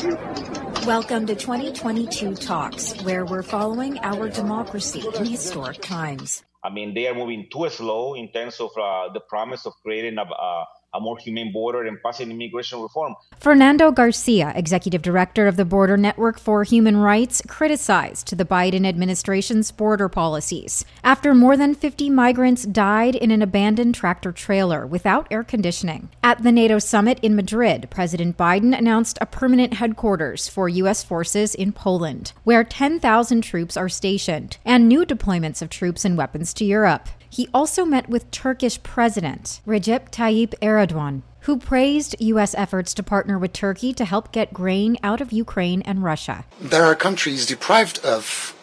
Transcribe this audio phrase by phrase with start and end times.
[0.00, 6.42] Welcome to 2022 Talks, where we're following our democracy in historic times.
[6.64, 10.16] I mean, they are moving too slow in terms of uh, the promise of creating
[10.16, 10.64] a, a
[10.94, 13.14] a more humane border and passing immigration reform.
[13.38, 19.70] Fernando Garcia, executive director of the Border Network for Human Rights, criticized the Biden administration's
[19.70, 25.44] border policies after more than 50 migrants died in an abandoned tractor trailer without air
[25.44, 26.08] conditioning.
[26.22, 31.04] At the NATO summit in Madrid, President Biden announced a permanent headquarters for U.S.
[31.04, 36.52] forces in Poland, where 10,000 troops are stationed, and new deployments of troops and weapons
[36.54, 37.08] to Europe.
[37.30, 42.56] He also met with Turkish President Recep Tayyip Erdogan, who praised U.S.
[42.56, 46.44] efforts to partner with Turkey to help get grain out of Ukraine and Russia.
[46.60, 48.56] There are countries deprived of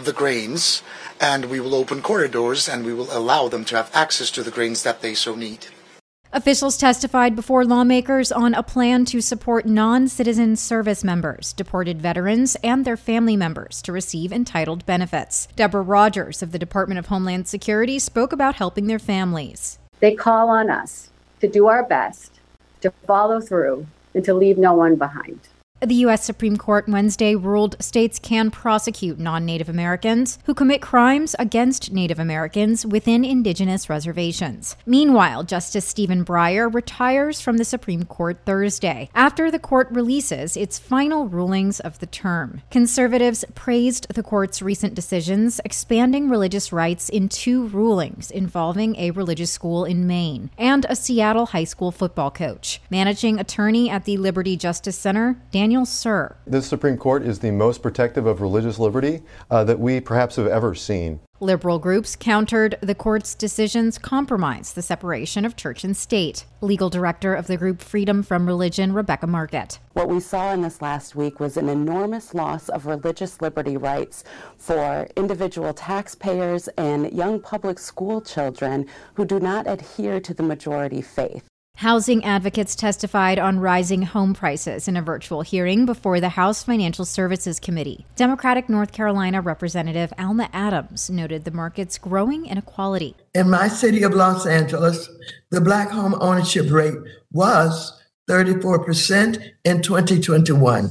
[0.00, 0.82] the grains,
[1.20, 4.50] and we will open corridors and we will allow them to have access to the
[4.50, 5.66] grains that they so need.
[6.34, 12.56] Officials testified before lawmakers on a plan to support non citizen service members, deported veterans,
[12.64, 15.46] and their family members to receive entitled benefits.
[15.56, 19.78] Deborah Rogers of the Department of Homeland Security spoke about helping their families.
[20.00, 22.40] They call on us to do our best,
[22.80, 25.38] to follow through, and to leave no one behind.
[25.84, 26.24] The U.S.
[26.24, 32.20] Supreme Court Wednesday ruled states can prosecute non Native Americans who commit crimes against Native
[32.20, 34.76] Americans within indigenous reservations.
[34.86, 40.78] Meanwhile, Justice Stephen Breyer retires from the Supreme Court Thursday after the court releases its
[40.78, 42.62] final rulings of the term.
[42.70, 49.50] Conservatives praised the court's recent decisions expanding religious rights in two rulings involving a religious
[49.50, 52.80] school in Maine and a Seattle high school football coach.
[52.88, 56.34] Managing attorney at the Liberty Justice Center, Daniel Daniel Suhr.
[56.46, 60.46] The Supreme Court is the most protective of religious liberty uh, that we perhaps have
[60.46, 61.20] ever seen.
[61.40, 66.44] Liberal groups countered the court's decisions compromise the separation of church and state.
[66.60, 69.78] Legal director of the group Freedom from Religion, Rebecca Markert.
[69.94, 74.24] What we saw in this last week was an enormous loss of religious liberty rights
[74.58, 81.00] for individual taxpayers and young public school children who do not adhere to the majority
[81.00, 81.48] faith.
[81.82, 87.04] Housing advocates testified on rising home prices in a virtual hearing before the House Financial
[87.04, 88.06] Services Committee.
[88.14, 93.16] Democratic North Carolina Representative Alma Adams noted the market's growing inequality.
[93.34, 95.08] In my city of Los Angeles,
[95.50, 96.94] the black home ownership rate
[97.32, 98.00] was
[98.30, 100.88] 34% in 2021,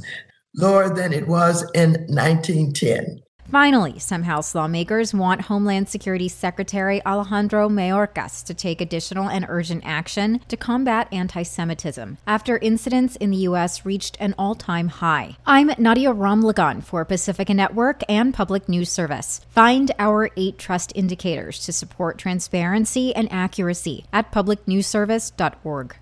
[0.58, 3.24] lower than it was in 1910.
[3.52, 9.84] Finally, some House lawmakers want Homeland Security Secretary Alejandro Mayorkas to take additional and urgent
[9.86, 13.86] action to combat anti Semitism after incidents in the U.S.
[13.86, 15.36] reached an all time high.
[15.46, 19.42] I'm Nadia Ramlagan for Pacifica Network and Public News Service.
[19.50, 25.96] Find our eight trust indicators to support transparency and accuracy at publicnewsservice.org.